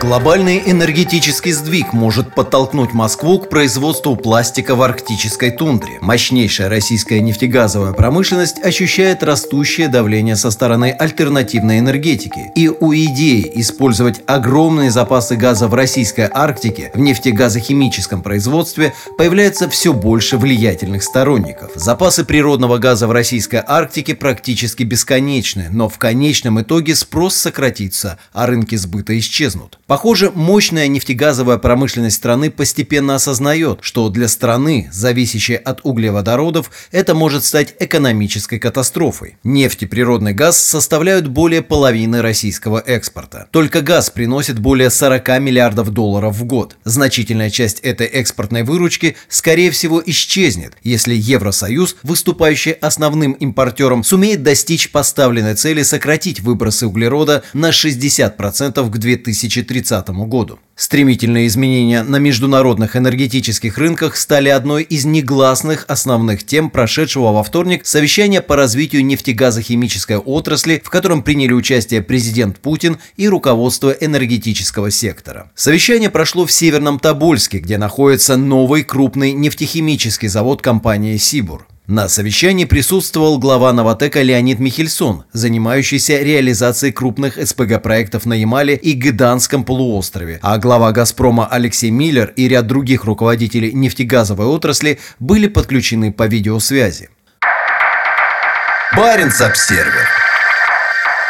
[0.00, 5.98] Глобальный энергетический сдвиг может подтолкнуть Москву к производству пластика в арктической тундре.
[6.00, 12.52] Мощнейшая российская нефтегазовая промышленность ощущает растущее давление со стороны альтернативной энергетики.
[12.54, 19.92] И у идеи использовать огромные запасы газа в российской Арктике в нефтегазохимическом производстве появляется все
[19.92, 21.72] больше влиятельных сторонников.
[21.74, 28.46] Запасы природного газа в российской Арктике практически бесконечны, но в конечном итоге спрос сократится, а
[28.46, 29.78] рынки сбыта исчезнут.
[29.88, 37.42] Похоже, мощная нефтегазовая промышленность страны постепенно осознает, что для страны, зависящей от углеводородов, это может
[37.42, 39.38] стать экономической катастрофой.
[39.44, 43.48] Нефть и природный газ составляют более половины российского экспорта.
[43.50, 46.76] Только газ приносит более 40 миллиардов долларов в год.
[46.84, 54.90] Значительная часть этой экспортной выручки, скорее всего, исчезнет, если Евросоюз, выступающий основным импортером, сумеет достичь
[54.90, 60.58] поставленной цели сократить выбросы углерода на 60% к 2030 2030 году.
[60.74, 67.84] Стремительные изменения на международных энергетических рынках стали одной из негласных основных тем прошедшего во вторник
[67.84, 75.50] совещания по развитию нефтегазохимической отрасли, в котором приняли участие президент Путин и руководство энергетического сектора.
[75.54, 81.66] Совещание прошло в Северном Тобольске, где находится новый крупный нефтехимический завод компании «Сибур».
[81.88, 89.64] На совещании присутствовал глава Новотека Леонид Михельсон, занимающийся реализацией крупных СПГ-проектов на Ямале и Гыданском
[89.64, 96.26] полуострове, а глава «Газпрома» Алексей Миллер и ряд других руководителей нефтегазовой отрасли были подключены по
[96.26, 97.08] видеосвязи.
[98.94, 100.17] Баренц-Обсервер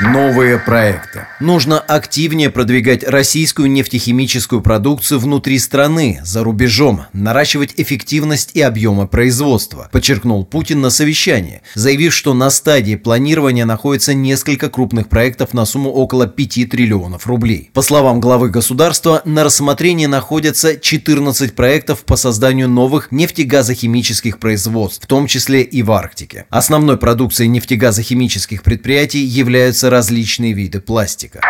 [0.00, 1.26] Новые проекты.
[1.40, 9.90] Нужно активнее продвигать российскую нефтехимическую продукцию внутри страны, за рубежом, наращивать эффективность и объемы производства,
[9.92, 15.90] подчеркнул Путин на совещании, заявив, что на стадии планирования находится несколько крупных проектов на сумму
[15.90, 17.70] около 5 триллионов рублей.
[17.74, 25.06] По словам главы государства, на рассмотрении находятся 14 проектов по созданию новых нефтегазохимических производств, в
[25.06, 26.46] том числе и в Арктике.
[26.48, 31.40] Основной продукцией нефтегазохимических предприятий являются различные виды пластика.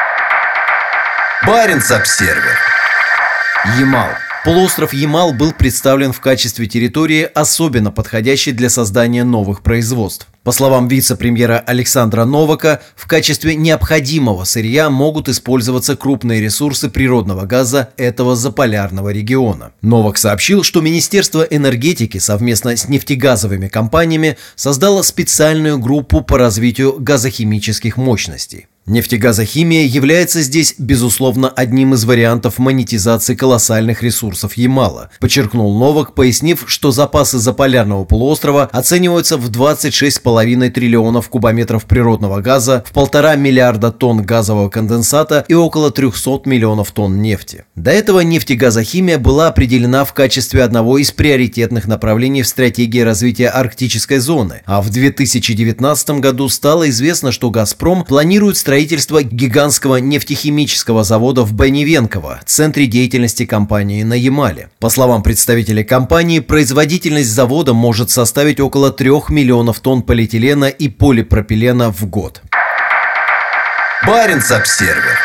[1.47, 2.59] Баренц-Обсервер
[3.79, 4.11] Ямал
[4.43, 10.29] Полуостров Ямал был представлен в качестве территории, особенно подходящей для создания новых производств.
[10.45, 17.91] По словам вице-премьера Александра Новака, в качестве необходимого сырья могут использоваться крупные ресурсы природного газа
[17.99, 19.73] этого заполярного региона.
[19.83, 27.99] Новак сообщил, что Министерство энергетики совместно с нефтегазовыми компаниями создало специальную группу по развитию газохимических
[27.99, 28.69] мощностей.
[28.91, 36.91] Нефтегазохимия является здесь, безусловно, одним из вариантов монетизации колоссальных ресурсов Ямала, подчеркнул Новак, пояснив, что
[36.91, 44.69] запасы заполярного полуострова оцениваются в 26,5 триллионов кубометров природного газа, в полтора миллиарда тонн газового
[44.69, 47.67] конденсата и около 300 миллионов тонн нефти.
[47.77, 54.19] До этого нефтегазохимия была определена в качестве одного из приоритетных направлений в стратегии развития арктической
[54.19, 61.43] зоны, а в 2019 году стало известно, что «Газпром» планирует строительство строительство гигантского нефтехимического завода
[61.43, 64.71] в Беневенково, центре деятельности компании на Ямале.
[64.79, 71.93] По словам представителей компании, производительность завода может составить около 3 миллионов тонн полиэтилена и полипропилена
[71.93, 72.41] в год.
[74.07, 75.19] Баренц-Обсервер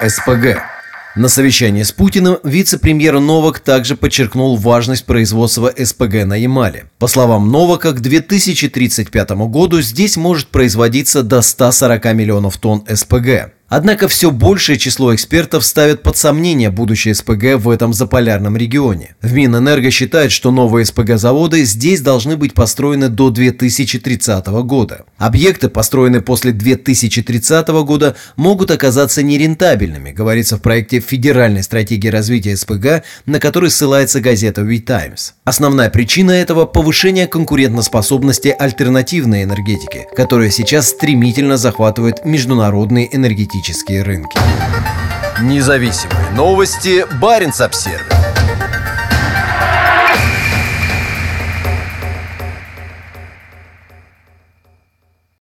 [0.00, 0.77] СПГ
[1.16, 6.86] на совещании с Путиным вице-премьер Новак также подчеркнул важность производства СПГ на Ямале.
[6.98, 13.57] По словам Новака, к 2035 году здесь может производиться до 140 миллионов тонн СПГ.
[13.68, 19.14] Однако все большее число экспертов ставят под сомнение будущее СПГ в этом заполярном регионе.
[19.20, 25.04] В Минэнерго считают, что новые СПГ-заводы здесь должны быть построены до 2030 года.
[25.18, 33.02] Объекты, построенные после 2030 года, могут оказаться нерентабельными, говорится в проекте Федеральной стратегии развития СПГ,
[33.26, 35.34] на который ссылается газета We Times.
[35.44, 44.38] Основная причина этого– повышение конкурентоспособности альтернативной энергетики, которая сейчас стремительно захватывает международные энергетические энергетические рынки.
[45.42, 47.04] Независимые новости.
[47.20, 48.47] Барин обсервис